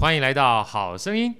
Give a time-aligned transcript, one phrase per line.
[0.00, 1.34] 欢迎来到好声音。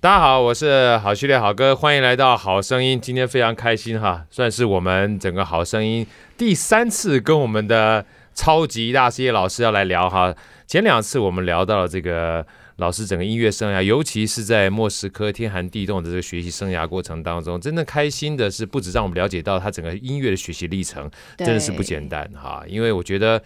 [0.00, 2.98] 大家好，我是好序列好哥，欢迎来到好声音。
[2.98, 6.06] 今天非常开心哈，算是我们整个好声音
[6.38, 10.34] 第三次跟我们的超级大师叶老师要来聊哈。
[10.66, 12.46] 前两次我们聊到了这个
[12.78, 22.64] 老师整个音乐生涯，尤其是在莫斯科天寒地冻的这个学习生涯过程当中，真的开心的是，不止让我们了解到他整个音乐的学习历程，真的是不简单哈。
[22.66, 23.40] 因为我觉得。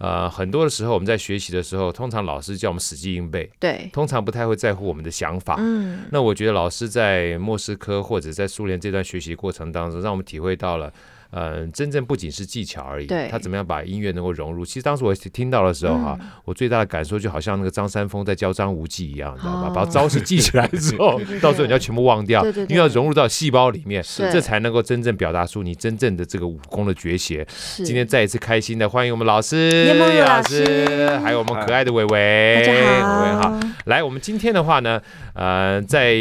[0.00, 5.56] 呃，很多的时候我们在学习的时候，通常老师叫我们死记硬背，对，通常不太会在乎我们的想法。
[5.58, 10.92] 嗯，那我觉得老师在莫斯科或者在苏联这段学习过程当中，让我们体会到了。
[11.30, 14.64] 嗯、呃，真正不仅是技巧而已，他怎么样把音乐能够融入？
[14.64, 19.70] 其实当时我听到的时候哈、嗯，我最大的感受就好像那个张三丰在教张无忌一样，你知道吧？
[19.74, 27.46] 把招式记起来之后， 到时候你要全部忘掉，因为要融入到细胞里面，这才能够真正表达出你真正的这个武功的绝学。
[27.84, 33.60] 今天再一次开心的欢迎我们老师叶老师，还有我们可爱的伟伟，大家好，伟伟好。
[33.84, 35.00] 来，我们今天的话呢，
[35.34, 36.14] 呃，再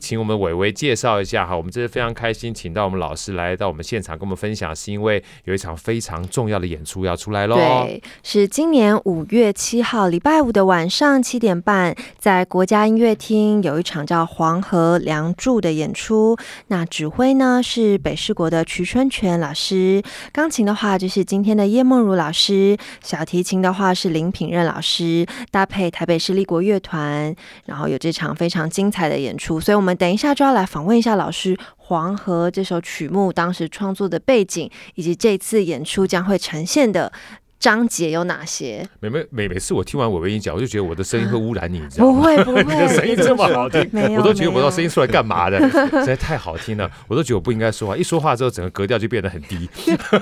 [0.00, 4.47] 请我们伟伟介绍一下哈，我们这是非常开心，请到我们老师来到我们现场跟我们分享。
[4.48, 7.54] 分享是因为有一场非常重要的演出要出来喽。
[7.56, 16.34] 对，是今年五月七号礼拜五的晚上七点半，在国家音乐厅有一场叫《黄河梁祝》的演出。
[16.68, 27.34] 那指挥呢是北市国的瞿春泉老师，钢琴的话就是今天的叶梦如老师，小提琴的话是林品任老师，搭配台北市立国乐团，
[27.66, 29.60] 然后有这场非常精彩的演出。
[29.60, 31.54] 所以我们等一下就要来访问一下老师。
[31.88, 37.10] 黄河这首曲目当时创作的背景，以及这次演出将会呈现的
[37.58, 38.86] 章节有哪些？
[39.00, 42.20] 每每每每次我听完伟伟一讲，我就觉得我的声音会污染你，你知道吗？
[42.20, 45.58] 不会不会， 你的声音这么好听，我都觉得我的声音出来干嘛的？
[45.68, 49.68] 实在太好听了，我都觉得我不应该说话，一说话之后整个格调就变得很低。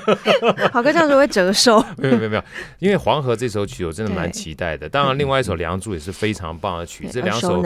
[0.73, 1.79] 好哥这样子会折寿。
[1.99, 2.43] 没有没有没有，
[2.79, 4.89] 因为黄河这首曲我真的蛮期待的。
[4.89, 7.63] 当然，另外一首梁祝也是非常棒的曲，这两首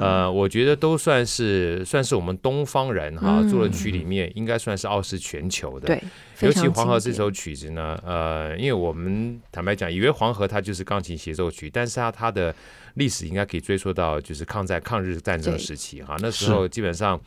[0.00, 5.86] 呃，我觉得都算是算是我们东方人哈做的曲里面，应该算是傲视全球的。
[5.86, 6.02] 对。
[6.40, 12.54] 尤其黄河这首曲子呢，呃，因为我们坦白讲，以为黄河它就是钢琴协奏曲，但是它它的
[12.94, 17.20] 历史应该可以追溯到就是抗战抗日战争时期哈，那时候基本上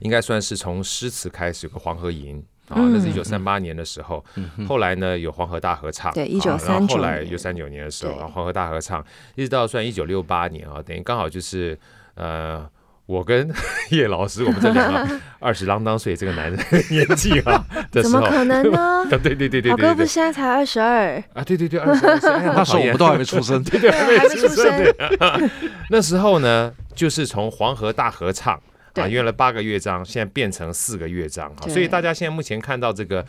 [0.00, 2.36] 应该算是从诗词开始有个黄河吟
[2.68, 9.04] 啊，那是一九三八年的时候，嗯、后来呢有黄河大合唱，对，一九三九，然后后来一九三九年的时候，然后黄河大合唱，
[9.36, 11.78] 一直到算一九六八年啊，等于刚好就是
[12.14, 12.68] 呃。
[13.06, 13.52] 我跟
[13.90, 16.58] 叶老师，我们这两个 二十啷当岁这个男人
[16.90, 19.04] 年纪啊 怎么可能呢？
[19.10, 21.42] 对对对对对，哥不是现在才二十二啊？
[21.44, 25.50] 对对对，二十二岁，那时候我们都还没出生，对对，还没出生。
[25.90, 28.58] 那时候呢，就是从黄河大合唱
[28.94, 33.24] 啊，原来八个乐章，现在变成四个乐章哈，所以大家现在目前看到这个。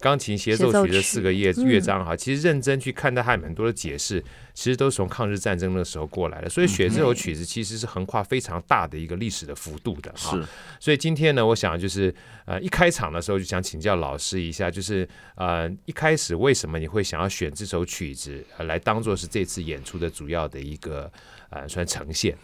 [0.00, 4.22] 钢琴协奏曲的四个乐乐章哈，其实认真去看待它有很多的解释，
[4.54, 6.48] 其实都是从抗日战争的时候过来的。
[6.48, 10.36] 所以选这首曲子其实是横跨非常大的一个历史的幅度的哈。
[10.36, 10.44] 是，
[10.78, 12.14] 所以今天呢，我想就是
[12.44, 21.10] 呃一开场的时候就想请教老师一下，就是呃一开始为什么你会想要选这首曲子来当做是这次演出的主要的一个
[21.50, 22.38] 呃算呈现？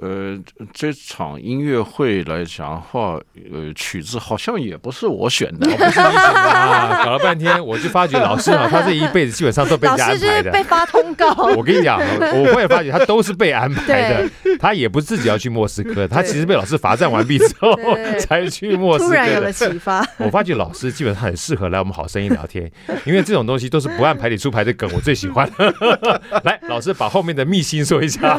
[0.00, 0.36] 呃，
[0.72, 3.20] 这场音乐会来讲的话，
[3.52, 6.10] 呃，曲子好像也不是我选的，不是你选的
[6.40, 7.04] 啊！
[7.04, 11.30] 搞了半天，我就发觉老师啊，他这一辈子基本上都被人家安排的，被发通告。
[11.56, 17.78] 我跟你讲， 我会发觉他都是被安排的，他也不是自己要去莫斯科，他其实被老师罚站完毕之后
[18.18, 19.10] 才去莫斯科。
[19.10, 22.68] 突然有了启发，我发觉老师基本上很适合来我们好声音聊天，
[23.04, 25.48] 因为这种东西都是不按牌理出牌的梗，我最喜欢。
[26.44, 28.38] 来，老师把后面的秘辛说一下。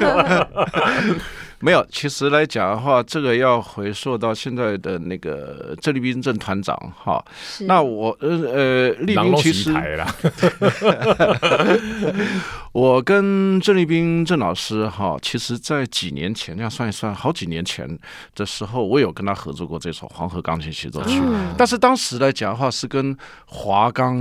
[1.64, 7.24] 没有，其实来讲的话，这个要回溯到现在的那个郑立斌郑团长哈。
[7.62, 9.72] 那我呃呃，立斌其实，
[12.74, 17.88] 我跟郑立斌郑老师哈，其实在几年前，这样算一算，好几年前
[18.36, 21.18] 的时候，我有跟他合作过这首《黄河钢琴协奏曲》，
[21.58, 23.16] 但是当时来讲的话，是跟
[23.46, 24.18] 华钢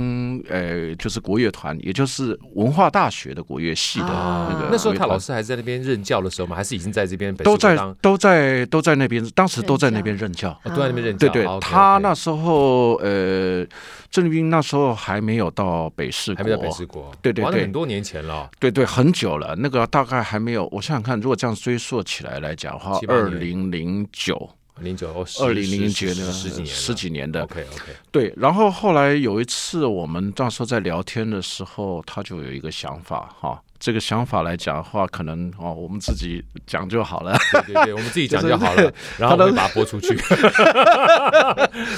[0.47, 4.69] 呃，就是国乐团，也就是文化大学的国乐系的那个。
[4.71, 6.55] 那时候他老师还在那边任教的时候吗？
[6.55, 7.32] 还是已经在这边？
[7.37, 11.27] 都在都在都在那边，当时都在那边任教，哦、都在那边任教。
[11.29, 13.65] 对对，他那时候呃，
[14.11, 17.11] 郑立彬那时候还没有到北市，还没到北市国。
[17.21, 18.49] 对对对，很多年前了。
[18.59, 19.55] 对对，很久了。
[19.57, 24.49] 那个大概还没有，我想想看，如果这样追溯起来来讲的话，二零零九
[24.79, 25.07] 零九
[25.39, 27.43] 二零零九年十几年十几年的。
[27.43, 27.93] OK OK。
[28.11, 33.61] 对，然后后来有一次我们那时候在聊天的时候，他就有一个想法哈。
[33.83, 37.37] 这个想法来讲的话，可能哦，我们自己讲就好了。
[37.51, 40.15] 对对对，我们自己讲就好了， 然后我们把它播出去。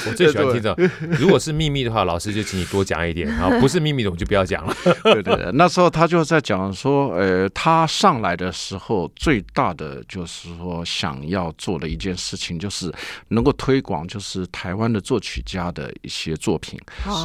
[0.08, 0.76] 我最喜欢听的，
[1.20, 4.76] 如果是秘密的话，老师就请你多讲一点；然后不是秘密的，我们就不要讲了。
[5.04, 12.92] 对对对，那时候他就在讲说，呃，他上来的时候最大的就是说想要做的一件事情，就是
[13.28, 16.80] 能够推广，就是台湾的作曲家的一些作品，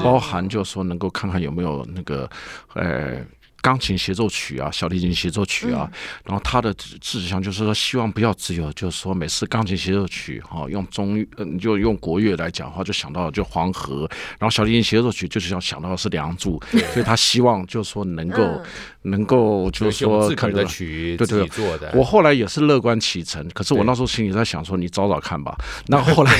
[0.04, 2.28] 包含就是说能够看看有没有那个，
[2.74, 3.24] 呃。
[3.60, 14.08] 钢琴协奏曲啊，小提琴协奏曲啊，嗯、然后他的志向就是说，希望不要只有就是说，每次钢琴协奏曲哈，用中嗯就用国乐来讲的话，就想到就黄河，
[14.38, 16.60] 然后小提琴协奏曲就是要想到的是梁祝，
[16.92, 18.62] 所以他希望就是说能够、嗯、
[19.02, 21.93] 能够就是说可能曲对对做的。
[21.94, 25.55] 我后来也是乐观其成，可是我那时候心里在想说，你找找看吧。
[25.88, 26.32] 那后，后来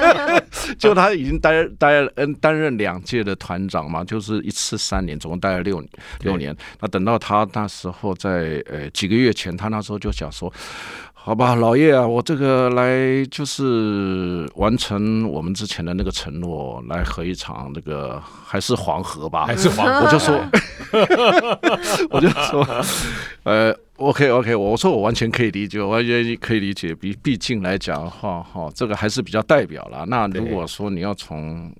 [0.78, 5.84] 就他已经担担嗯担任两届的团长嘛，就是一次三年，总共待了六
[6.20, 6.38] 六。
[6.38, 10.52] 年，那等到他那时候在呃几个月前，他那时候就想说，
[11.28, 20.40] 好吧，老叶啊，我这个来就是完成我们之前的那个承诺，来和一场那个还是黄河吧，还是黄河，我就说，
[22.08, 22.66] 我就说，
[23.42, 30.06] 呃，OK OK，我说我完全可以理解，我完全可以理解，毕毕竟来讲的话，哈，这个还是比较代表了。
[30.06, 31.70] 那如果说你要从，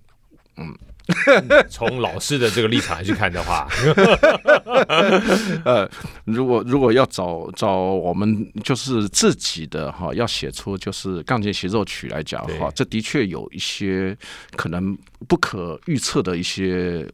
[0.59, 0.77] 嗯。
[1.71, 3.67] 从老师的这个立场来去看的话，
[5.65, 5.91] 呃，
[6.27, 14.15] 如果如果要找找我们就是自己的哈，要写出就是钢琴协奏曲来讲的话，这的确有一些
[14.55, 14.95] 可能
[15.27, 17.11] 不可预测的一些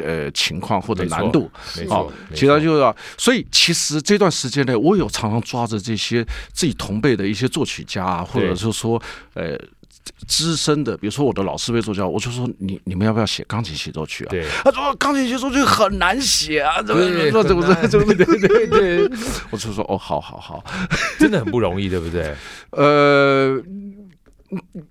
[0.00, 1.48] 呃情况或者难度。
[1.76, 9.00] 没错，其他就是，所以其实这段时间呢，我有常常抓着这些自己同辈的一些作曲家啊，或者是说
[9.34, 9.56] 呃。
[10.26, 14.30] 资深的，比如说我的老师辈作家，我就说你你们要不要写钢琴协奏曲啊？
[14.30, 19.18] 对，他说钢琴协奏曲很难写啊，怎么怎么怎么怎么对对对，
[19.50, 20.64] 我就说哦，好好好，
[21.18, 22.34] 真的很不容易，对不对？
[22.72, 23.60] 呃，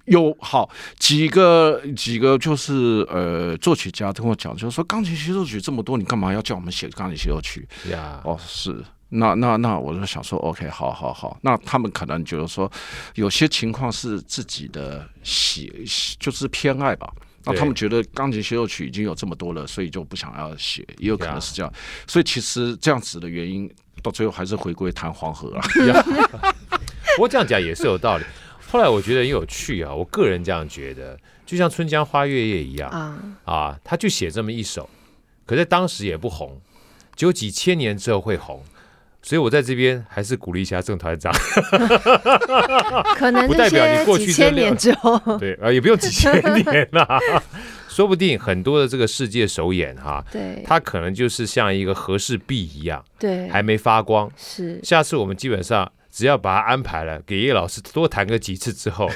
[0.05, 0.69] 有好
[0.99, 8.19] 几个几个就是呃作曲家跟我讲，就是说钢琴协奏曲这么多，你干嘛要叫我们写钢琴协奏曲呀？
[8.23, 8.83] 哦，是。
[9.15, 11.37] 那那那，我就想说，OK，好好好。
[11.41, 12.71] 那他们可能就是说，
[13.15, 15.85] 有些情况是自己的喜，
[16.19, 17.11] 就是偏爱吧。
[17.47, 21.71] 那他们觉得钢琴协奏曲已经有这么多了，所以就不想要写，也有可能是这样。
[22.07, 23.71] 所以其实这样子的原因，
[24.01, 25.61] 到最后还是回归谈黄河啊。
[27.15, 28.23] 不过这样讲也是有道理。
[28.67, 34.89] 后来我觉得很有趣啊，我个人这样觉得，就像《春江花月夜》一样啊啊，他就写这么一首，
[35.45, 36.59] 可在当时也不红，
[37.15, 38.63] 只有几千年之后会红。
[39.25, 41.33] 所以，我在这边还是鼓励一下郑团长，
[43.17, 47.19] 可能不代表你过去几千年之后， 对啊，也不用几千年啦，
[47.89, 54.29] 说不定很多的这个世界首演哈，对，它可能就是像一个和氏璧一样，对，还没发光。
[54.37, 59.09] 是，下次我们基本上只要把它安排了，给叶老师多弹个几次之后，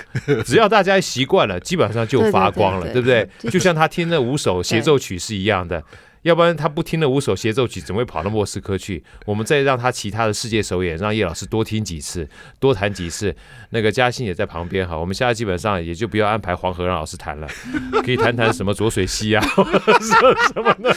[0.43, 3.29] 只要大家习惯了，基本上就发光了，对不对？
[3.51, 5.83] 就像他听那五首协奏曲是一样的。
[6.23, 9.03] 要不然他不听了五首协奏曲，怎么会跑到莫斯科去？
[9.25, 12.27] 我们再让他其他的世界首演，让叶老师多听几次，
[12.59, 13.35] 多弹几次。
[13.69, 17.47] 那个嘉欣也在旁边哈，我们现在基本上也就不要安排黄河让老师弹了，
[18.03, 19.41] 可以谈谈什么浊水溪啊，
[20.53, 20.93] 什么的，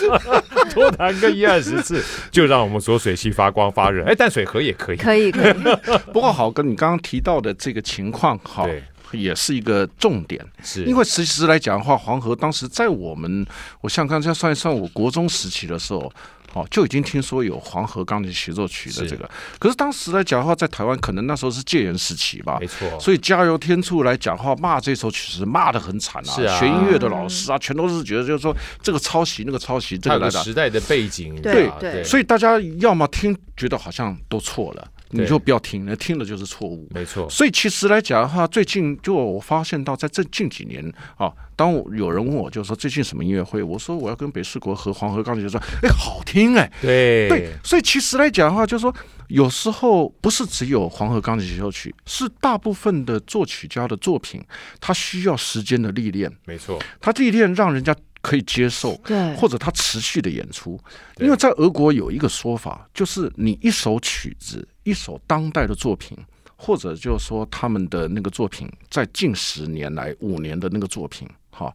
[0.75, 4.05] 多弹个一二十次，就让我们浊水溪发光发热。
[4.05, 5.53] 哎，淡水河也可以，可以可以。
[6.13, 8.69] 不过好，跟你刚刚提到的这个情况，好。
[9.13, 10.85] 也是一个重点，是。
[10.85, 13.47] 因为其实来讲的话，黄河当时在我们，
[13.81, 16.13] 我像刚才算一算，我国中时期的时候，
[16.55, 19.25] 哦，就已经听说有黄河钢琴协奏曲的这个。
[19.25, 19.59] 是。
[19.59, 22.87] 可是当时来讲的话，在台湾可能那时候是戒严时期吧，没错。
[23.01, 30.43] 所以加油添醋来讲的话，骂这首曲子骂的很惨啊，是啊，学音乐的老师啊，全都是觉得就是说这个抄袭那个抄袭，这个来的。
[30.43, 34.89] 时代的背景，对对，对，所以大家要么听觉得好像都错了。
[35.13, 36.89] 你就不要听，那听了就是错误。
[36.91, 40.83] 没错，所以其实来讲的话，最近就我发现到，在这近几年
[41.17, 47.53] 啊，当有人问我，就是说最近什么音乐会，我说我要跟北市国和黄河钢琴，就说哎，好听哎，对对。
[47.63, 48.95] 所以其实来讲的话，就是说
[49.29, 54.43] 有时候不是只有黄河钢琴协奏曲，是大部分的作曲家的作品，
[54.81, 56.31] 他需要时间的历练。
[56.47, 57.95] 没错，他历练让人家。
[58.25, 60.79] 可以接受，对，或者他持续的演出，
[61.19, 66.17] 因为在俄国有一个说法，就是你一首曲子，一首当代的作品，
[66.57, 71.75] 或者就是说他们的那个作品，在近十年来五年的那个作品，哈，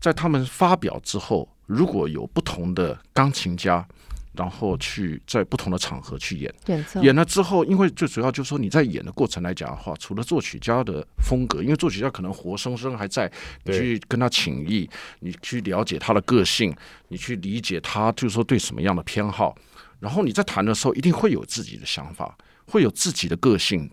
[0.00, 3.86] 在他们发表之后，如果有不同的钢琴家。
[4.34, 13.30] 然后去在不同的场合去演，演奏演了之后，因为最主要就是说你在演的过程来讲的话，除了作曲家的风格，因为作曲家可能活生生还在，
[13.64, 14.88] 你去跟他请益，
[15.20, 16.74] 你去了解他的个性，
[17.08, 19.54] 你去理解他就是说对什么样的偏好，
[20.02, 23.88] 然后你在谈的时候，一定会有自己的想法，会有自己的个性。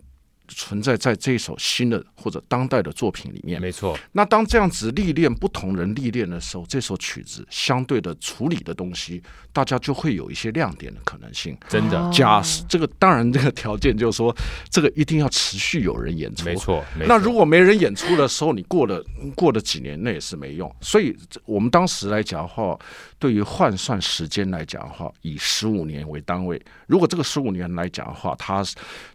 [0.50, 3.98] 存在在这一首新的或者当代的作品里面，没错。
[4.12, 11.56] 那当这样子历练不同人历练的时候，这首曲子相对的处理的东西，大家就会有一些亮点的可能性。
[11.68, 14.34] 真的，假设这个当然这个条件就是说，
[14.68, 16.44] 这个一定要持续有人演出。
[16.44, 16.84] 没错。
[17.06, 19.04] 那如果没人演出的时候，你过了
[19.34, 20.74] 过了几年，那也是没用。
[20.80, 22.78] 所以我们当时来讲的话，
[23.18, 26.60] 对于换算时间来讲的话，以十五年为单位。
[26.86, 28.64] 如果这个十五年来讲的话，它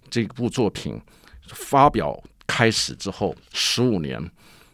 [0.09, 1.01] 这部作品。
[1.49, 4.19] 发表开始之后十五年，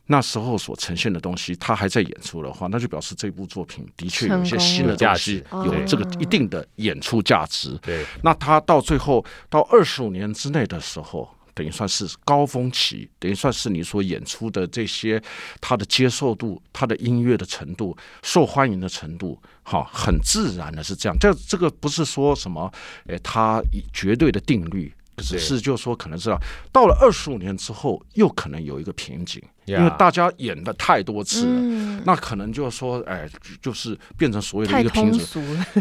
[0.05, 7.77] 那时候所呈现的东西，他还在演出的话，那就表示这部作品的确有一些新的东西，有这个一定的演出价值。
[7.81, 15.21] 对，那他到最后到二十五年之内的时候，等于算是高峰期，等于算是你所演出的这些，
[15.59, 21.17] 他的接受度、他的音乐的程度、受欢迎的程度，哈，很自然的是这样。
[21.19, 22.71] 这这个不是说什么，
[23.07, 23.61] 诶，他
[23.91, 24.89] 绝对的定律。
[25.21, 26.29] 只是就是说，可能是
[26.71, 33.29] 到了二十五年之后，又可能有一个瓶颈，因为大家演的太多次了，那可能就是说，哎，
[33.61, 35.25] 就是变成所谓的一个瓶颈，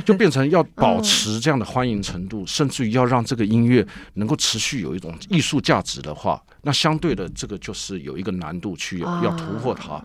[0.05, 10.03] 就变成要保持这样的欢迎程度，甚至于要让这个音乐能够持续有一种艺术价值的话，那相对的这个就是有一个难度去要突破它。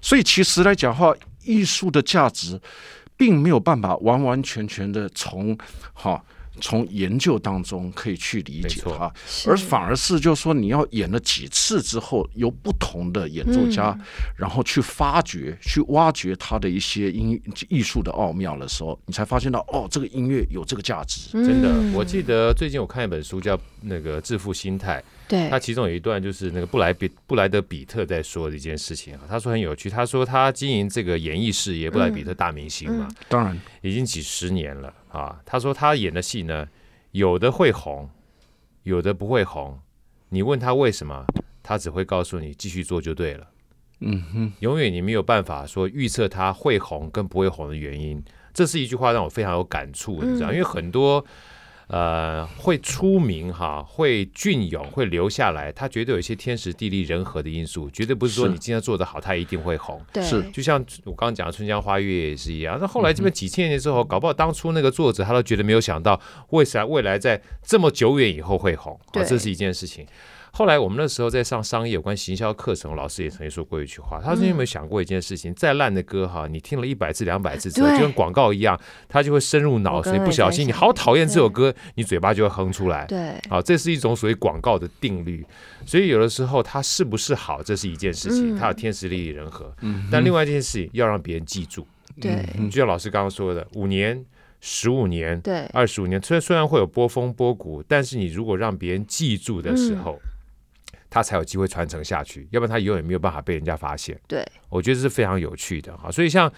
[0.00, 2.60] 所以其实来讲的话，艺术的价值
[3.16, 5.56] 并没有办法完完全全的从
[5.92, 6.22] 哈。
[6.60, 9.12] 从研究当中可以去理解它，
[9.46, 13.98] 而反而是就是说，你要演了几次之后，由不同的演奏家，
[14.36, 21.30] 然后去发掘、去挖掘它的一些音艺术的奥妙的时候，你才发现到哦，这个音乐有这个价值。
[21.32, 24.98] 真的，我记得最近我看一本书叫《那个致富心态》，
[25.30, 34.92] 对，他其中有一段就是那个布莱比布莱德比特在说的一件事情啊，他说很有趣，他说他经营这个演艺事业，布莱比特大明星嘛，当然已经几十年了。
[35.08, 36.66] 啊，他说他演的戏呢，
[37.12, 38.10] 有的会红，
[38.82, 39.78] 有的不会红。
[40.30, 41.24] 你问他为什么，
[41.62, 43.46] 他只会告诉你继续做就对了。
[44.00, 48.20] 嗯哼，永远你没有办法说预测他会红跟不会红的原因。
[48.52, 51.24] 这是一句话让我非常有感触，你知道，因为很多。
[51.90, 60.00] 呃，会出名哈，会隽永，会留下来，他绝对有一些天时地利人和的因素，绝对不是说你今天做的好，他一定会红。
[60.12, 62.78] 对，是就像我刚刚讲的《春江花月》也是一样。
[62.80, 66.20] 那后来这边几千年之后，搞不好当初那个作者他都觉得没有想到，
[66.50, 68.98] 为啥未来在这么久远以后会红？
[69.12, 70.06] 啊，这是一件事情。
[70.52, 75.54] 后来我们那时候在上商业有关行销课程，老师也曾经说过一句话，他说：“你有没有想过一件事情？
[75.54, 78.78] 再烂的歌哈，你听了一百次、两百次之后，就跟广告一样，
[79.08, 80.22] 它就会深入脑髓。
[80.24, 83.06] 不小心你好讨厌这首歌，你嘴巴就会哼出来。
[83.06, 85.46] 对，好，这是一种属于广告的定律。
[85.86, 89.72] 所以有的时候它是不是好，这是一件事情，它有天时地利人和。
[90.10, 91.86] 但另外一件事情要让别人记住。
[92.20, 94.22] 对，就像老师刚刚说的，五年、
[94.60, 100.20] 十五年、对，二十五年，虽然虽然会有波峰波谷，但是你如果让别人记住的时候。
[101.10, 104.18] 他才有机会传承下去，要不然他永远没有办法被人家发现。
[104.28, 106.10] 对，我觉得这是非常有趣的哈。
[106.10, 106.50] 所以像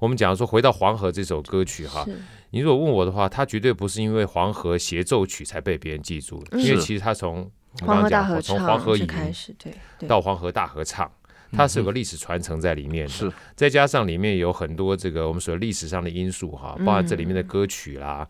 [0.00, 2.04] 我们讲说，回到黄河这首歌曲哈，
[2.50, 7.48] 你如果问我的话，他绝对不是因为黄河协奏曲才被别人记住的，因为其实他从
[7.82, 9.72] 我们刚刚讲从黄河吟开始，对，
[10.08, 11.08] 到黄河大合唱，
[11.52, 13.12] 它是有个历史传承在里面的。
[13.12, 18.26] 是，再加上里面有很多这个我们所谓历史上的因素哈，包含这里面的歌曲啦。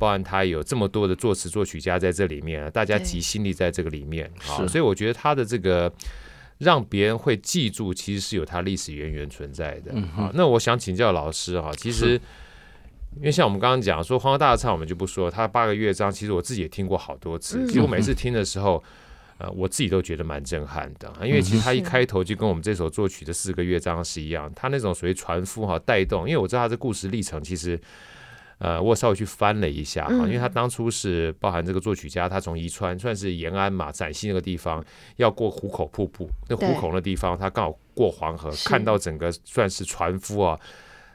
[0.00, 5.92] 包含他有这么多的作词作曲家在这里面，大家集心力在这个里面啊，所以我觉得他的这个
[6.56, 10.30] 让别人会记住，其实是有他历史渊源存在的啊。
[10.32, 12.18] 那我想请教老师哈，其实
[13.16, 18.82] 因为像我们刚刚讲说《黄河大合唱》，我们就不说他八个乐章，其实我自己也听过好多次，其实我每次听的时候，
[19.36, 27.78] 呃，我自己都觉得蛮震撼的，因为其实他一开头就跟我们这首作曲的四个乐章是一样，他那种属于船夫哈带动，因为我知道他的故事历程其实。
[28.60, 34.84] 呃，我稍微去翻了一下哈，因为他当初是包含这个作曲家，他从宜川算是延安嘛，陕西那个地方
[35.16, 40.60] 要过壶口瀑布，那壶口那地方他刚好过黄河，看到整个算是船夫啊，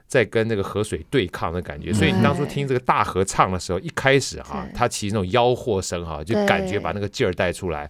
[0.08, 7.88] 在跟那个河水对抗的感觉，所以你当初听这个大合唱的时候，一开始哈，他其实那种吆喝声哈，就感觉把那个劲儿带出来。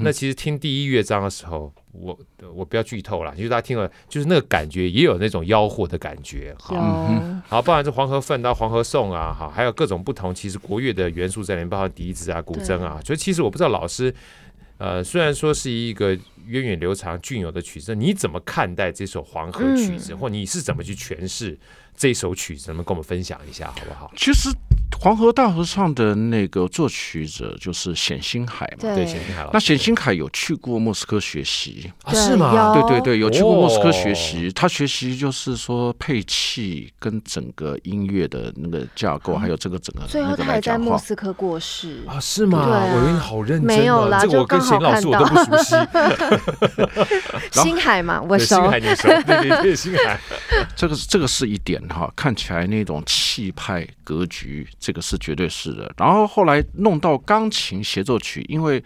[0.00, 1.72] 那其实听第一乐章的时候。
[2.00, 2.18] 我
[2.54, 6.76] 我不要剧透了，因为大家听了就是那个感觉，也有那种吆喝的感觉，好，
[7.46, 14.14] 好，包含这黄河奋到黄河颂啊，好，还有各种不同，其实国乐的元素在里面，包括笛子啊、古筝啊，所以其实我不知道老师，
[14.78, 21.58] 呃，虽然说是一个源远流长、隽永的曲子，你怎么看待这首黄河曲子，或你是怎么去诠释
[21.96, 22.68] 这首曲子？
[22.68, 24.10] 能不能跟我们分享一下，好不好？
[24.16, 24.50] 其实
[25.00, 29.48] 黄河大合唱的那个作曲者就是冼星海嘛，对，冼星海。
[29.52, 32.12] 那冼星海有去过莫斯科学习啊？
[32.12, 32.74] 是吗？
[32.74, 34.50] 对对对，有去过莫斯科学习。
[34.52, 40.04] 他学习就是说配器跟整个音乐的那个架构，还有这个整个。
[40.08, 42.18] 最后他还在莫斯科过世啊？
[42.18, 42.66] 是吗？
[42.68, 45.76] 我以为你好认真，没有啦，这个我跟冼老师我都不熟悉。
[47.62, 48.56] 星海嘛，我熟。
[48.56, 49.08] 星海你熟？
[49.24, 50.18] 对对对，星海。
[50.74, 54.66] 这个这个是一点哈，看起来那种气派格局。
[54.88, 58.82] 这个是绝对是的，然后后来弄到钢琴协奏曲，因为，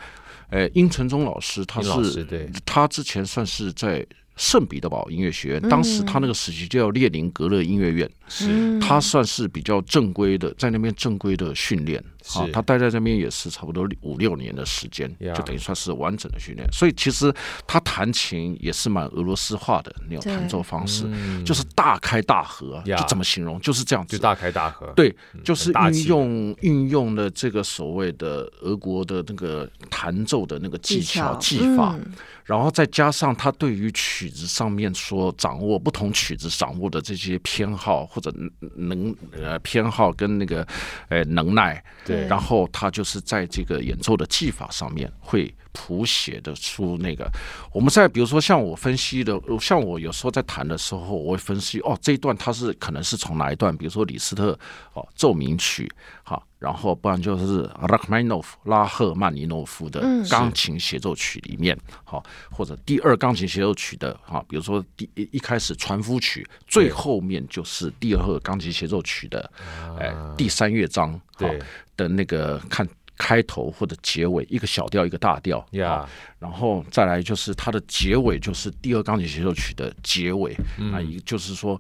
[0.51, 2.27] 呃，殷承宗老师他是，
[2.67, 4.05] 他之前算是在。
[4.35, 8.81] 圣彼得堡音乐学院，当时他那个时期叫列宁格勒音乐院，是。
[8.81, 12.03] 他算是比较正规的，在那边正规的训练
[12.35, 16.67] 啊，他待在这边也是差不多五六年的时间，就等于算是完整的训练。
[16.73, 17.33] 所以其实
[17.67, 21.05] 他弹琴也是蛮俄罗斯化的那种弹奏方式，
[21.45, 24.93] 就是大开大合，就怎么形容就是这样子，就大开大合。
[24.95, 25.14] 对，
[25.45, 31.99] 就是运用运用了这个所谓的俄国的那个弹奏的那个技巧技法。
[32.45, 38.35] 然后再加上他对于曲子上面所掌握不同曲子掌握的这些偏好或者
[38.75, 40.67] 能呃偏好跟那个
[41.09, 47.31] 呃能耐，对，然后他就是在这个演奏的技法上面会谱写的出那个，
[47.73, 54.59] 我们在比如说像我分析的，像我有时候在弹的时候，我会分析哦这一段它是可能是从哪一段，比如说李斯特
[54.92, 55.90] 哦奏鸣曲，
[56.23, 56.47] 好。
[56.62, 60.00] 然后，不然就是拉赫曼尼诺夫拉赫曼尼诺夫的
[60.31, 69.50] 钢琴协奏曲里面，好，或者第二钢琴协奏曲的哈，比如说第一一开始船夫曲，最后面就是第二钢琴协奏曲的，
[69.99, 71.49] 哎，第三乐章好
[71.97, 72.88] 的那个看
[73.19, 80.57] 开头或者结尾，一个小调一个大调，呀，然后再来就是它的结尾，就是第二钢琴协奏曲的结尾，
[80.92, 81.76] 那一就是说，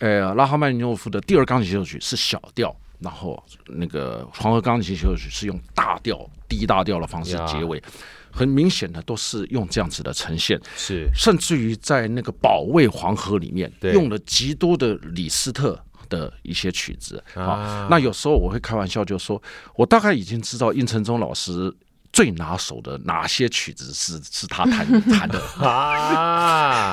[0.00, 2.74] 呃，拉赫曼尼诺夫的第二钢琴协奏曲是小调。
[3.00, 7.82] 然后那个黄河钢琴协奏曲是用大调、低大调的方式结尾，
[8.30, 10.60] 很明显的都是用这样子的呈现。
[10.76, 17.22] 是，甚至于在那个保卫黄河里面，用了极多的李斯特的一些曲子。
[17.34, 19.42] 啊，那有时候我会开玩笑就说，
[19.74, 21.74] 我大概已经知道殷承宗老师
[22.12, 26.92] 最拿手的哪些曲子是是他弹 弹的啊。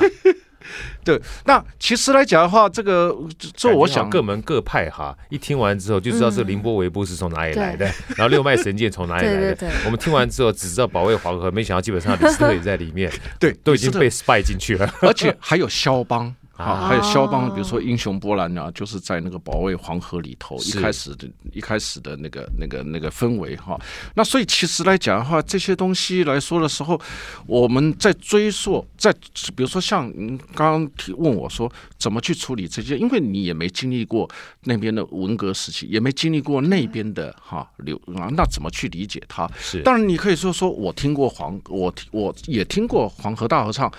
[1.07, 3.15] 对，那其实来讲的话，这个
[3.55, 9.55] 这我想各门各派哈，一听完之后就知道这凌波微步是从哪里来的，嗯、然后六脉神剑从哪里来的。
[9.55, 16.35] 对 对对，我们听完之后只知道保卫黄河，没想到基本上李斯特也在里面， 对，都已经被 spy 进去了，而且还有肖邦。
[16.57, 23.79] 啊，还有肖邦，比如说《英雄波兰》啊，就是在那个保卫黄河里头，一开始的一开始的那个那个那个氛围哈。
[24.15, 26.99] 那所以其实来讲的话，这些东西来说的时候，
[27.45, 29.13] 我们在追溯，在
[29.55, 34.27] 比如说像您刚刚提问我说怎么去处理这些，因为你也没经历过
[34.63, 39.47] 那边的文革时期，也没经历过那边的哈流啊，那怎么去理解它？
[39.59, 43.91] 是，当然你可以说说我听过黄，我我也听过黄河大合唱，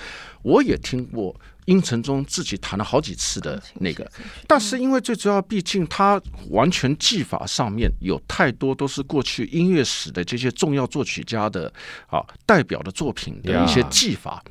[0.43, 1.33] 我也听过。
[1.69, 4.11] 殷承宗自己弹了好几次的那个，
[4.47, 11.71] 但是因为最主要，毕竟他完全技法上面有太多都是过去音乐史的这些重要作曲家的
[12.07, 14.43] 啊代表的作品的一些技法，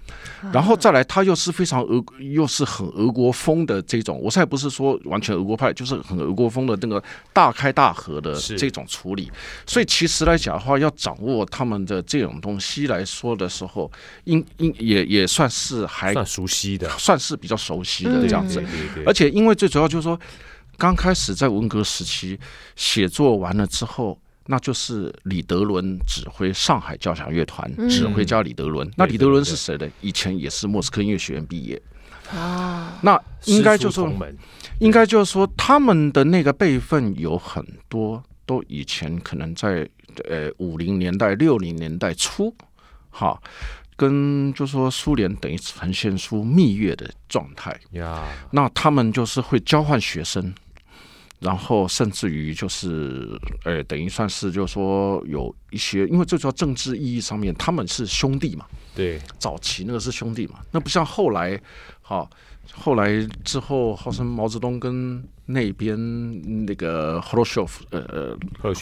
[0.54, 7.04] 然后再来他又是非常俄又是很俄国风的这种，我才不是说完全俄国派，就是很俄国风的那个
[7.34, 9.32] 大开大合的这种处理，
[9.66, 13.92] 所以其实来讲的话，要掌握他们的这种东西来说的时候，
[14.26, 16.88] 应应也也算是还算熟悉的。
[17.08, 18.62] 算是比较熟悉的这样子，
[19.06, 20.20] 而且因为最主要就是说，
[20.78, 22.38] 刚开始在文革时期
[22.76, 28.92] 写作完了之后，那就是李德伦指挥上海交响乐团，指挥家李德伦。
[28.98, 29.88] 那李德伦是谁呢？
[30.02, 31.82] 以前也是莫斯科音乐学院毕业
[32.30, 33.00] 啊。
[33.02, 34.14] 那应该就是说，
[34.80, 39.88] 应该就是说，他们的那个辈分有很多，都以前可能在
[40.30, 42.54] 呃五零年代、六零年代初，
[43.10, 43.42] 哈。
[43.98, 50.54] 跟就说苏联等于呈现出蜜月的状态呀，那他们就是会交换学生，
[51.40, 53.28] 然后甚至于就是，
[53.66, 61.60] 呃，等于算是就是说有一些，因为最主要政治意义上面，他们是兄弟嘛，对，早期那个是兄弟嘛，那不像后来，
[62.02, 62.30] 好，
[62.72, 63.10] 后来
[63.44, 65.22] 之后，号称毛泽东跟。
[65.50, 65.98] 那边
[66.66, 68.38] 那个赫鲁晓夫，呃呃，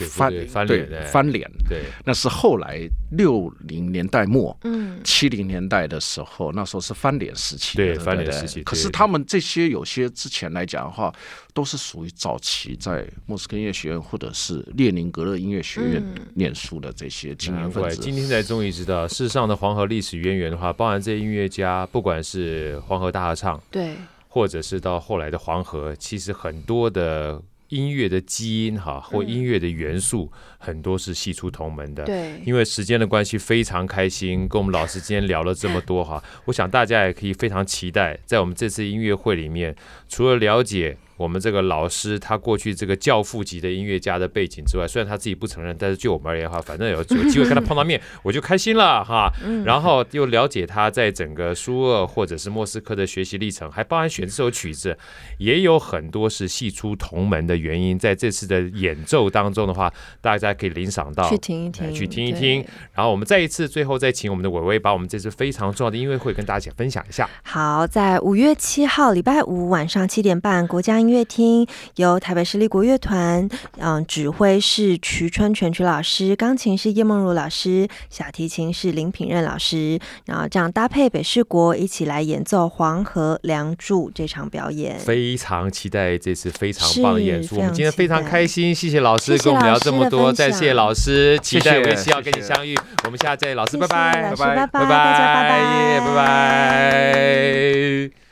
[0.09, 8.63] 翻翻脸翻脸，对，那是后来六零年代末，嗯，七零年代的时候，那时候是翻脸时期，对翻脸时期。
[8.63, 11.13] 可是他们这些有些之前来讲的话，
[11.53, 17.97] 都是属于早期在莫斯科音乐学院或者是列宁格勒音乐学院念书的这些精英分子。
[17.97, 23.95] 今天才终于知道，世上的黄河历史渊源的话，包含这些音乐家，不管是黄河大合唱，对。
[24.35, 32.03] 或者是到后来的黄河，其实很多的音乐的基因哈，或音乐的元素，嗯、很多是系出同门的。
[32.03, 36.21] 对，因为时间的关系，非常开心跟我们老师今天聊了这么多哈。
[36.43, 39.73] 我想大家也可以非常期待，在我们这次音乐会里面，
[40.09, 40.97] 除了了解。
[41.17, 49.31] 我们这个老师，他过去这个教父级的音乐家的背景之外，虽然他自己不承认，但是就我们而言哈，反正有有机会跟他碰到面，我就开心了哈。
[49.63, 54.97] 然后又了解他在整个苏俄或者是莫斯科的学习历程，还包含选这首曲子，
[55.37, 57.97] 也有很多是系出同门的原因。
[57.97, 62.65] 在这次的演奏当中的话，大家可以领赏到，去听一听，去听一听。
[62.93, 67.29] 然后我们再一次最后再请我们的伟伟把我们这次非常重要的音乐会跟大家分享一下。
[67.43, 71.65] 好，在五月七号礼拜五晚上七点半，国家音乐厅
[71.95, 87.57] 由台北市立国乐团，嗯，指挥是瞿春全曲老师，钢琴是叶梦如老师，小提琴是林品任老师，然后这样搭配北市国一起来演奏《黄河梁祝》这场表演，非常期待这次非常棒的演出。
[87.57, 92.75] 我们今天非常开心，谢谢老师跟我们聊这么多，再谢谢老师，期待为期要跟你相遇。
[93.03, 94.37] 我们下次再见，老师拜拜，拜拜，拜
[94.67, 98.24] 拜，拜拜，拜拜。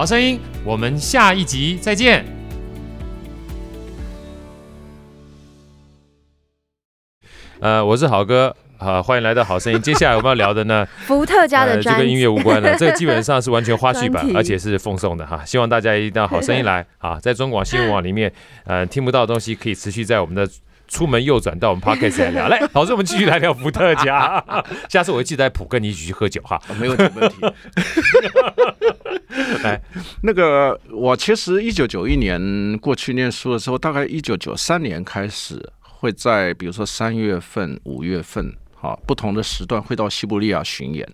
[0.00, 2.24] 好声音，我们下一集再见。
[7.60, 9.82] 呃，我是好哥，好、呃，欢迎来到好声音。
[9.82, 15.44] 接下来我们要聊的呢， 伏特加的呃、这跟音乐无关了， 这个基本上是完全花絮版，而且是奉送的哈。
[15.44, 18.32] 希望大家一定要好声音来啊，在中广新闻网里面，
[18.64, 20.50] 呃，听不到的东西可以持续在我们的。
[20.90, 24.44] 出门右转到我们 Podcast 来聊，来， 老师，我们继续来聊伏特加。
[24.90, 26.60] 下次我会记得带普跟你一起去喝酒哈。
[26.78, 27.36] 没问题，没问题。
[29.62, 29.80] 来，
[30.22, 41.08] 那个我其实一九九一年过去念书的时候，大概一九九三年开始会在比如说三月份、五月份，哈，不同的时段会到西伯利亚巡演。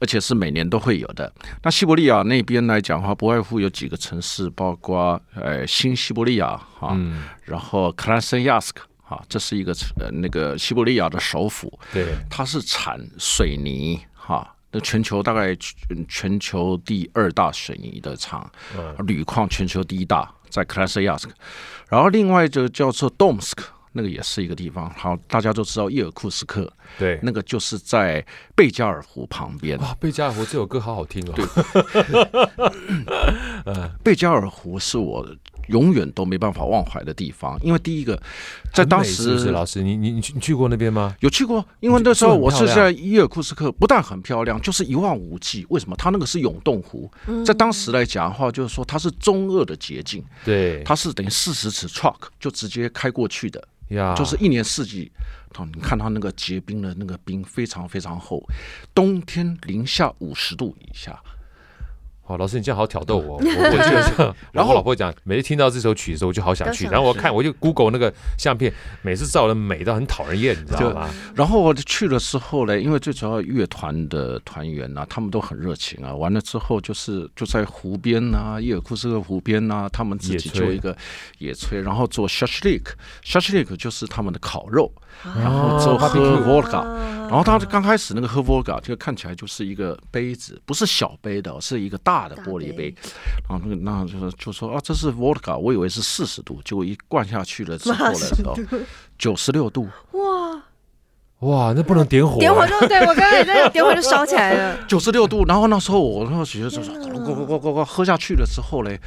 [0.00, 1.32] 而且是每年都会有的。
[1.62, 11.78] 那西伯利亚那边来讲的话，不外乎有几个城市，包括呃新西伯利亚哈，嗯、然后克拉森亚斯克哈，这是一个呃那个西伯利亚的首府。
[11.92, 15.56] 对，它是产水泥哈，那全球大概
[16.08, 21.34] 全球第二大水泥的厂，嗯、铝矿全球第一大在克拉斯亚斯克。
[21.88, 23.64] 然后另外就叫做东斯克。
[23.94, 28.22] 那个也是一个地方，好，大家都知道伊尔库斯克，对，那个就是在
[28.54, 29.78] 贝加尔湖旁边。
[29.78, 31.32] 哇，贝加尔湖这首歌好好听哦。
[31.34, 31.46] 对，
[33.72, 35.26] 呃，贝加尔湖是我。
[35.68, 38.22] 永远都没办法忘怀的地方，因为第一个，
[38.74, 41.16] 在当时，是是老师，你你你去你去过那边吗？
[41.20, 45.64] 有去过，因为那时候我是在伊尔库斯克，不但很漂亮，就是一望无际。
[45.70, 45.96] 为什么？
[45.96, 47.10] 它那个是永冻湖，
[47.46, 55.10] 在当时来讲的话，就是说它是中俄的捷径，对，它是等于四十尺 truck 就直接开过去的，呀，就是一年四季，
[55.74, 58.42] 你看它那个结冰的那个冰非常非常厚，
[58.94, 61.22] 冬天零下五十度以下。
[62.26, 63.36] 好，老师，你这样好挑逗我。
[63.36, 66.86] 我我记得，然后我老婆讲，每次听到这首曲的时候，我就好想去。
[66.86, 71.10] 然后我看，我就 Google 那个相片，每次照的美到很讨人厌，你知道吗？
[71.34, 76.14] 然后我去了之后呢，因为最主要乐团的团员啊，他们都很热情啊。
[76.14, 80.96] 完了之后就是就在湖边啊，伊尔库斯克湖边啊，他们自己做一个
[81.38, 84.90] 野炊，然后做 shashlik，shashlik 就是他们的烤肉。
[85.22, 86.82] 然后之后喝 vodka，
[87.28, 92.94] 然后他刚开始那个喝 vodka 就看起来就是一个杯子，不是小杯的，是一个大的玻璃杯。
[93.48, 98.56] 然后那个那就说就说啊，这是 vodka，我以为是四十度，结果一灌下去了之后的时候，
[99.18, 99.88] 九十六度。
[100.12, 100.62] 哇
[101.40, 104.78] 哇，那不能点火，点火就对我刚刚也在 点火就烧起来了。
[104.86, 108.98] 九十六度，然后那时候我那时候觉得就是咕咕咕咕咕喝下去了之后嘞。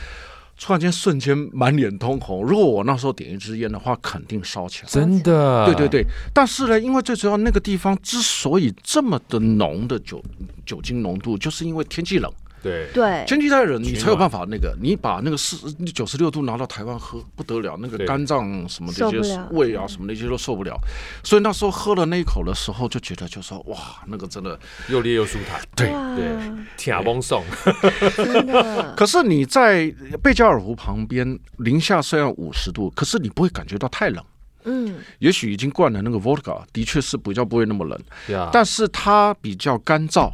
[0.60, 2.44] 突然间，瞬间满脸通红。
[2.44, 4.90] 如果我那时候点一支烟的话，肯定烧起来。
[4.90, 5.66] 真的？
[5.68, 6.04] 对对对。
[6.34, 10.20] 但是呢，因为最主要那个地方之所以这么的浓的酒
[10.66, 12.32] 酒精浓度，就是因为天气冷。
[12.64, 20.76] 对对，天气太冷，你才有办法那个，你把那个四九十六度拿到台湾喝不得了，那个肝脏什么这些胃啊什么那些都受不了。
[21.24, 25.62] 所以那时候喝了那一口的时候，就觉得就说哇，那个真的又烈又舒坦。
[25.76, 26.36] 对对，
[26.76, 27.44] 铁崩送。
[28.98, 34.24] 可是你在贝加尔湖旁边，零下虽然五十度，可是你不会感觉到太冷。
[34.70, 37.98] 嗯，也许已经灌了那个 vodka，的确是比较不会那么冷。
[38.52, 40.32] 但是它比较干燥。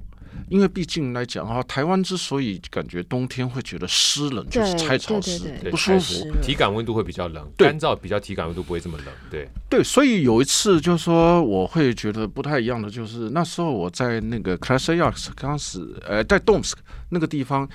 [0.49, 5.39] 因为毕竟来讲的话，台湾之所以感觉冬天会觉得湿冷，就是太潮湿，
[5.71, 9.07] 不舒服，体感温度会比较冷，干燥比较体感温度不会这么冷。
[9.31, 16.73] 对对，所以有一次就是说，我会觉得不太一样的，就是那时候我在那个 Krasnoyarsk 当时呃，在 Domsk
[17.09, 17.67] 那个地方，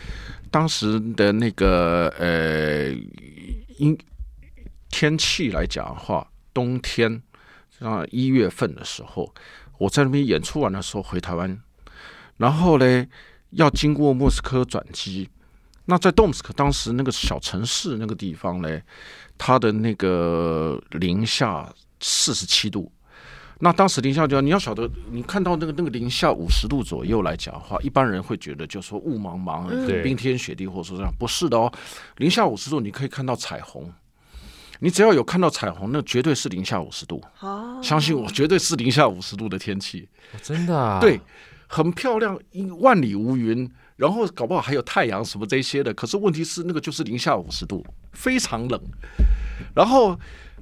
[0.51, 2.91] 当时的那个呃，
[3.79, 3.97] 因
[4.91, 7.23] 天气来讲的话，冬天
[7.81, 9.35] 啊一月份的时候，
[9.79, 11.59] 我在那边演出完的时候回台湾。
[12.39, 13.07] 然后呢，
[13.51, 15.29] 要经过莫斯科转机。
[15.85, 18.81] 那在东斯克当时那个小城市那个地方呢，
[19.37, 21.71] 它的那个零下
[22.01, 22.91] 四十七度。
[23.61, 31.73] 那当时零下就你要晓得，你看到那个那个零下五十度左右来讲的话，一般人会觉得就说雾茫茫、冰天雪地，或者说这样，不是的哦。
[32.19, 33.93] 零下五十度，你可以看到彩虹。
[34.81, 37.21] 你只要有看到彩虹，那绝对是零下五十度。
[37.83, 40.09] 相信我，绝对是零下五十度的天气。
[40.41, 41.01] 真的啊？
[41.01, 41.21] 对，
[41.69, 43.71] 很漂亮，一万里无云。
[43.95, 48.81] 然后搞不好还有太阳什么这些的，可是问题是那个就是零下五十度，非常冷。
[49.75, 50.17] 然后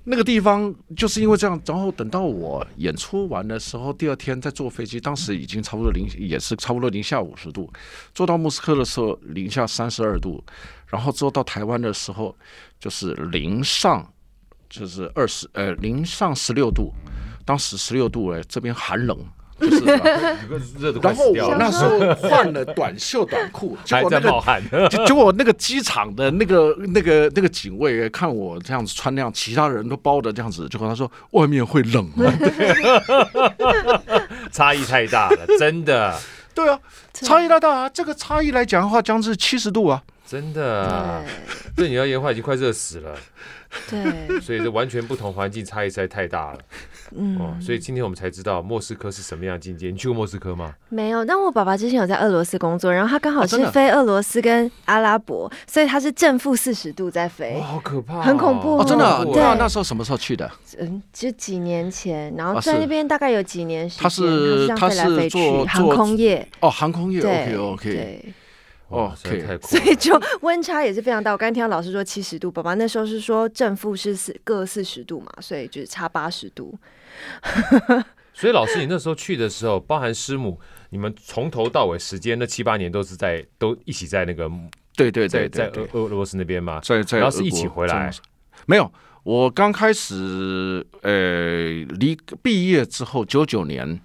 [0.04, 7.70] 那个地方就是因为这样，然后等到我演出完的时候，第二天再坐飞机，当时已经差不多零，也是差不多零下五十度。
[8.14, 10.42] 坐到莫斯科的时候零下三十二度，
[10.86, 12.34] 然后坐到台湾的时候
[12.80, 14.10] 就是零上
[14.70, 16.90] 就是二十呃零上十六度，
[17.44, 19.18] 当时十六度哎，这边寒冷。
[19.58, 19.84] 就是，
[21.00, 32.30] 然后我那时候换了短袖短裤，结果那个结果那个机场的那个那个那个警卫看我这样子穿那样，其他人都包的这样子，结果他说外面会冷吗？
[34.52, 36.14] 差异太大了，真的。
[36.54, 36.78] 对啊，
[37.12, 37.88] 差异太大啊！
[37.88, 41.22] 这个差异来讲的话，将是七十度啊，真的。
[41.76, 43.14] 对，你而言的话已经快热死了。
[43.90, 46.58] 对，所以这完全不同环境差异实在太大了。
[47.14, 49.90] 嗯，哦，所以今天我们才知道莫斯科是什么样的境界。
[49.90, 50.74] 你去过莫斯科吗？
[50.88, 59.24] 没有，但我爸爸之前有在俄罗斯工作，然后他刚好是飞俄罗斯跟阿拉伯，所以他是正负四十度在飞，好可怕，很恐怖哦，真的。
[59.26, 60.50] 对，那时候什么时候去的？
[60.78, 68.34] 嗯，就几年前，然后在那边大概有几年时间，他是他是做航空业哦，航空业，OK OK，对。
[68.88, 71.32] 哦，所以太所以就 温差也是非常大。
[71.32, 76.78] 我刚才听到老师说七十度，爸爸那时候是说正负是四各四十度嘛，所以就是差八十度。
[78.32, 84.48] 所以老师，你那时候去的时候，包含师母，你们从头到尾时间那七八年都是在都一起在那个
[84.94, 88.12] 对对对，在俄俄罗斯那边嘛，在在然后是一起回来。
[88.66, 88.92] 没有，
[89.24, 94.00] 我刚开始呃离毕业之后，九九年。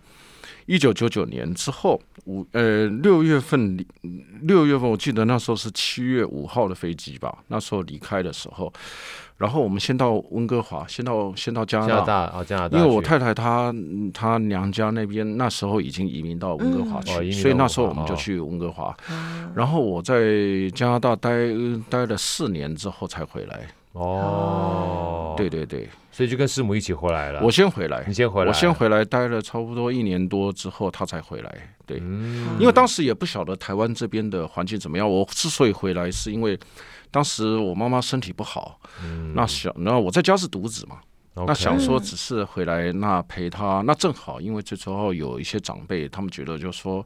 [0.68, 3.84] 一九九九年之后，五呃六月份，
[4.42, 7.40] 六月份我记得那时候是七月五号的飞机吧。
[7.48, 8.72] 那时候离开的时候，
[9.38, 12.78] 然后我们先到温哥华，先到先到加拿大，加拿大啊，加拿大。
[12.78, 13.74] 因为我太太她
[14.14, 18.96] 她娘家那边那时候已经移民到温哥华去，嗯、所以那时候我们就去温哥华。
[19.10, 21.30] 哦、然后我在加拿大待
[21.90, 23.68] 待了四年之后才回来。
[23.94, 25.90] 哦，对对对。
[26.14, 27.42] 所以就跟师母一起回来了。
[27.42, 31.76] 我先回来，你先回来，我先回来待了差不多一年多之后，他才回来。
[31.86, 32.00] 对，
[32.60, 35.10] 因为当时也不晓得台湾这边的环境怎么样。
[35.10, 36.60] 我之所以回来，是因为
[37.12, 38.78] 当时我妈妈身体不好，
[39.34, 40.98] 那小，那我在家是独子嘛，
[41.34, 47.06] 那想说只是回来那陪他，那正好，因为这时候有一些长辈，他们觉得就说。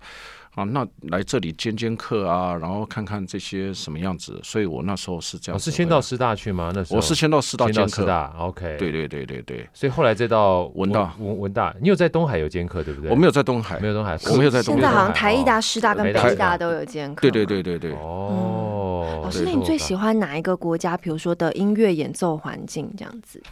[0.56, 5.54] 啊，那来这里兼兼课啊，然后看看这些什么样子，所以我那时候是这样。
[5.54, 6.72] 我是先到师大去吗？
[6.74, 7.90] 那时候我是先到师大兼课。
[7.90, 8.78] 师大，OK。
[8.80, 9.68] 对对对对对。
[9.74, 13.12] 所以后来再到文大，文文大，你有在东海有兼课对不对？
[13.12, 14.82] 我没有在东海，没有东海，我没有在东海。
[14.82, 17.20] 现在好像台艺大、师大跟北艺大都有兼课。
[17.20, 17.92] 对对对对对。
[17.96, 20.96] 哦，老师，那你最喜欢哪一个国家？
[20.96, 23.44] 比如说的音乐演奏环境这样子？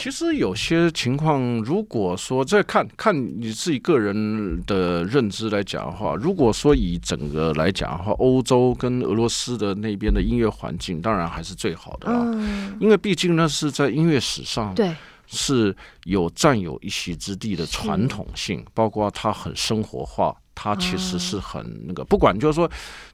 [0.00, 12.18] 其实有些情况，如果说再看看你自己个人的认知来讲的话，如果说以整个来讲的话，欧洲跟俄罗斯的那边的音乐环境，当然还是最好的啦。
[12.24, 20.34] 嗯，因为毕竟呢是在音乐史上，对，是有占有一席之地的传统性，包括它很生活化。
[20.62, 22.70] 它其实是很那个，不管就是说，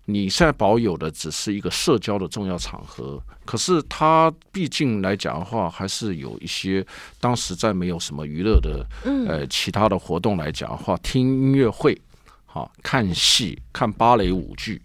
[0.06, 6.84] 你现在保有的只是一个社交的重要场合，可是它毕竟来讲的话，还是有一些
[7.20, 11.96] 当时在没有什么娱乐的呃其他的活动来讲的话，听音乐会，
[12.46, 14.82] 好看戏、看芭蕾舞剧。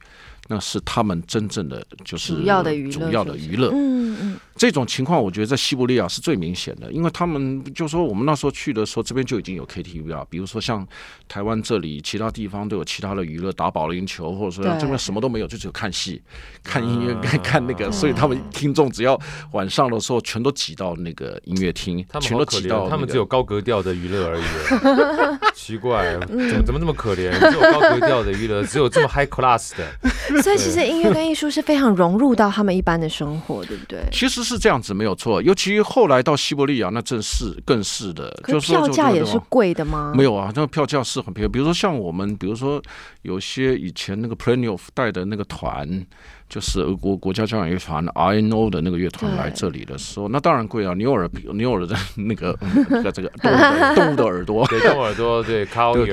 [0.52, 3.72] 那是他们真正的就是主要的娱乐，主要的娱乐。
[3.74, 10.28] 嗯嗯，这种情况我觉得在西伯利亚是最明显的，因为他们就说我们那时候去的时候，这边就已经有 KTV 了。
[10.30, 10.86] 比如说像
[11.30, 16.22] 台湾这里，其他地方都有其他的娱乐，打保龄球，或者说这边什么都没有，就只有看戏、
[16.62, 17.90] 看音乐、看 看那个。
[17.90, 19.18] 所以他们听众只要
[19.54, 22.90] 晚上的时候，全都挤到那个音乐厅，全都挤到。
[22.90, 24.44] 他们只有高格调的娱乐而已。
[25.56, 27.32] 奇怪，怎么怎么这么可怜？
[27.40, 30.41] 只有高格调的娱乐，只有这么 high class 的。
[30.42, 34.00] 所以其实音乐跟艺术是非常融入到他们一般的生活，对不对？
[34.12, 35.42] 其实是这样子，没有错。
[35.42, 38.30] 尤其后来到西伯利亚，那正是更是的。
[38.44, 40.14] 可是票价也是贵的吗？
[40.16, 41.50] 没有啊，那个票价是很便宜。
[41.50, 42.82] 比如说像我们，比如说
[43.22, 46.06] 有些以前那个 Plenov 带的那个团。
[46.52, 50.94] 就是俄国国家交响乐团 RNO 的那个乐团来这里的时候，那当然贵啊！
[50.96, 52.54] 牛耳牛耳的 那个
[53.14, 53.30] 这个
[53.96, 56.06] 动物的耳朵，对动物耳朵，对卡奥尔，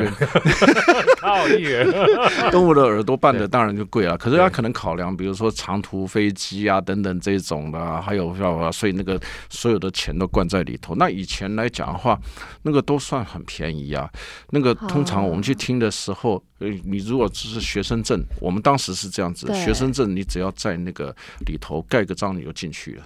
[1.19, 4.17] 靠耳，动物的耳朵办的当然就贵了。
[4.17, 8.33] 可是他可能考量，比如说长途飞机啊等等这种的，还有
[8.71, 9.21] 所以那个
[9.51, 10.95] 所有的钱都灌在里头。
[10.95, 12.17] 那以前来讲的话，
[12.63, 14.09] 那个都算很便宜啊。
[14.51, 21.15] 那个通常我们去听的时候，呃，你如果只是学生证，我们当时是这样子，学生证你只要在那个
[21.47, 23.03] 里头盖个章，你就进去了。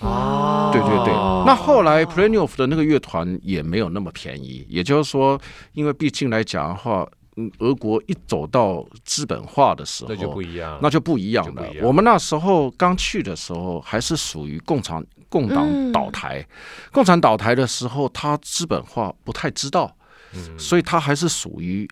[0.00, 1.12] 哦，对对对，
[1.46, 5.40] 那后来 Planyov 的那个乐团也没有那么便宜，也就是说，
[5.72, 11.64] 因为毕竟来讲的话，嗯，俄国一走到资本化的时候，那就不一样，那就不一样了。
[11.80, 16.46] 我们那时候刚去的时候，还是属于共产共党倒台，
[16.92, 19.90] 共产倒台的时候，他资本化不太知道。
[20.58, 21.88] 所以它还是属于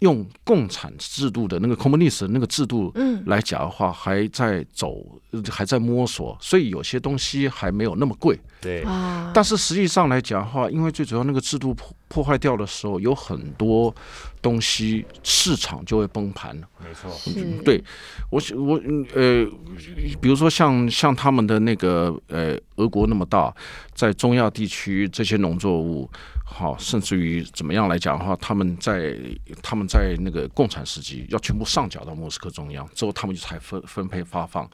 [0.00, 2.92] 用共产制度的那个 communist 那个制度
[3.26, 5.04] 来讲的话，还在走，
[5.50, 8.38] 还在摸索，所以有些东西还没有那么贵。
[8.60, 8.84] 对，
[9.34, 11.74] 但是实际上来讲的话，因为最主要那个制度
[12.12, 13.92] 破破坏掉的时候，有很多
[14.42, 16.54] 东西市场就会崩盘。
[16.78, 17.10] 没错，
[17.64, 17.82] 对
[18.30, 18.80] 我我
[19.14, 19.46] 呃，
[20.20, 23.52] 比如说像像他们的那个呃，俄国那么大，
[23.94, 26.08] 在中亚地区这些农作物。
[26.44, 29.16] 好，甚至于怎么样来讲的话，他们在
[29.62, 34.68] 他们在那个共产时期要全部上缴到莫斯科中央之后，他们就才分分配发放。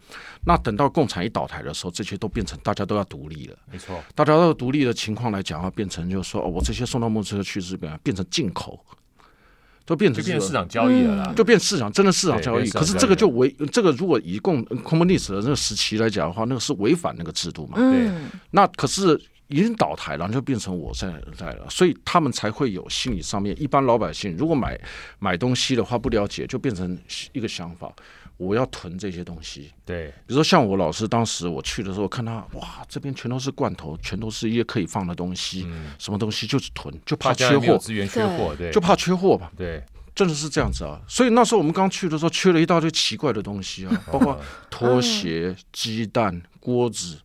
[0.45, 3.57] 那等到共产一倒台的时候，这些都变成大家都要独立了。
[3.71, 8.79] 没错，大家都要独立的情况来讲的话，变成就是说，哦，我这些送到莫斯科去日本变成进口，
[9.85, 12.71] 都变成就变成市场交易了啦，就变市场真的市场交易。
[12.71, 17.77] 可是这个就违这个，如果以共 c o m m u n i s t 的那个时期来讲的话，那个是违反那个制度嘛。
[17.77, 18.11] 对，
[18.53, 19.21] 那可是。
[19.49, 23.59] 已经倒台了，就变成我在在了，所以他们才会有心理上面。
[23.61, 24.79] 一般老百姓如果买
[25.19, 26.99] 买东西的话，不了解，就变成
[27.33, 27.91] 一个想法，
[28.37, 29.73] 我要囤这些东西。
[29.87, 39.51] 对，比如说像我老师当时我去的时候，看他哇，这边全都是罐头，全都是一些可以放的东西，嗯、什么东西就是囤，就怕缺货，资源缺货，对，就怕缺货吧。
[39.57, 39.83] 对，
[40.15, 41.01] 真的是这样子啊。
[41.09, 47.19] 所以那时候我们刚去的时候，缺了一大堆奇怪的东西啊，包括 拖鞋、鸡蛋、锅子，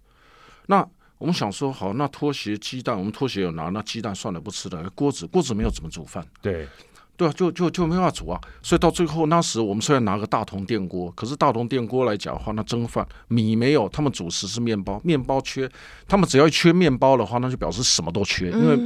[0.67, 0.87] 那。
[1.23, 4.89] 我们想说好，那拖鞋、鸡蛋，我们拖鞋有拿，那鸡蛋算了，不吃了。
[4.89, 6.67] 锅子，锅子没有怎么煮饭，对，
[7.15, 8.37] 对啊，就就就没办法煮啊。
[8.61, 15.71] 所以到最后，那时我们虽然拿个大铜电锅，可是大铜电锅来讲的话，那蒸饭米没有，他们主食是面包，面包缺，
[16.09, 18.77] 他们只要一缺面包的话，那就表示什么都缺，因为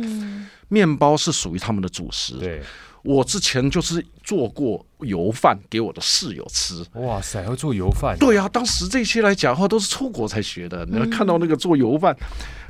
[0.67, 2.35] 面包是属于他们的主食。
[2.37, 2.61] 对。
[3.07, 6.83] 我之前就是做过油饭给我的室友吃。
[6.95, 8.17] 哇塞，要做油饭？
[8.19, 10.85] 对啊，当时这些来讲的话都是出国才学的。
[10.87, 12.13] 你看到那个做油饭，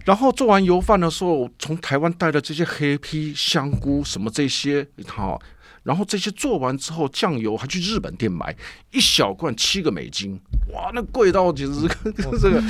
[0.05, 5.41] 然后做完油饭的时候，从台湾带的这些黑皮、香菇什么这些，好，
[5.81, 8.55] 然后这些做完之后，酱油还去日本店买
[8.91, 10.39] 一小罐七个美金，
[10.71, 12.61] 哇，那贵到简直跟 这个，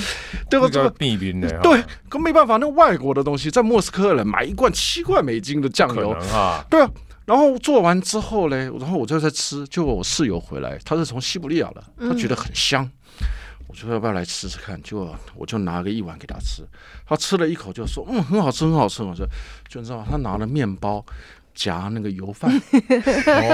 [0.50, 0.70] 对吧？
[0.72, 6.90] 这个避冰的，对，可没办法，那外国的东西在莫斯科人买一罐七块美金的酱油啊，对啊。
[7.28, 9.68] 然后做完之后呢，然后我就在吃。
[9.68, 12.86] 结果我室友回来，他是从西伯利亚的，他觉得很香。
[12.86, 13.28] 嗯、
[13.68, 14.82] 我说要不要来吃吃看？
[14.82, 16.64] 就我就拿个一碗给他吃。
[17.06, 19.28] 他吃了一口就说：“嗯，很好吃，很好吃。”我说
[19.68, 21.06] ：“就知道他拿了面包
[21.54, 22.50] 夹那个油饭。”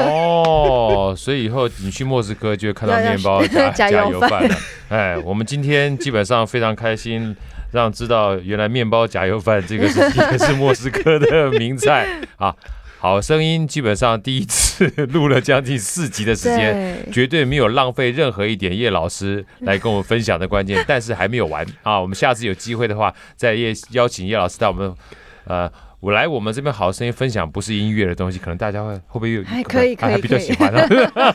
[0.05, 4.55] 哦，所以以后你去莫斯科就会看到面包 夹夹油饭了。
[4.89, 7.35] 哎，我们今天基本上非常开心，
[7.71, 9.99] 让知道原来面包夹油饭这个是
[10.31, 12.55] 也是莫斯科的名菜啊。
[13.03, 21.99] 好声音基本上第一次录了将近四集的时间，绝对没有浪费任何一点叶老师来跟我们分享的关键， 但是还没有完啊！
[21.99, 24.95] 我们下次有机会的话，再叶邀请叶老师到我们
[25.43, 30.87] 呃，我来我们这边好声音分享不是音乐的东西，可能大家会会不会有还可以可以、比较喜欢呢？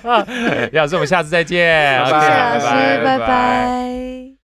[0.72, 2.64] 叶老师，我们下次再见，谢谢老师，
[3.04, 3.18] 拜拜。
[3.18, 4.28] 拜拜。